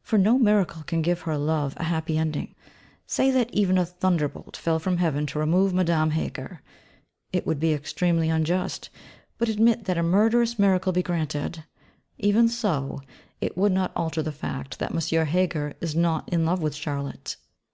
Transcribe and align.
For 0.00 0.16
no 0.16 0.38
miracle 0.38 0.82
can 0.84 1.02
give 1.02 1.20
her 1.28 1.36
love 1.36 1.74
a 1.76 1.82
happy 1.84 2.16
ending; 2.16 2.54
say 3.06 3.30
that 3.32 3.52
even 3.52 3.76
a 3.76 3.84
thunderbolt 3.84 4.56
fell 4.56 4.78
from 4.78 4.96
heaven 4.96 5.26
to 5.26 5.38
remove 5.38 5.74
Madame 5.74 6.12
Heger, 6.12 6.62
it 7.30 7.46
would 7.46 7.60
be 7.60 7.74
extremely 7.74 8.30
unjust 8.30 8.88
but 9.36 9.50
admit 9.50 9.84
that 9.84 9.98
a 9.98 10.02
murderous 10.02 10.58
miracle 10.58 10.92
be 10.94 11.02
granted 11.02 11.64
even 12.16 12.48
so, 12.48 13.02
it 13.42 13.54
would 13.58 13.72
not 13.72 13.92
alter 13.94 14.22
the 14.22 14.32
fact 14.32 14.78
that 14.78 14.92
M. 14.94 15.26
Heger 15.26 15.74
is 15.82 15.94
not 15.94 16.26
in 16.30 16.46
love 16.46 16.62
with 16.62 16.74
Charlotte. 16.74 17.36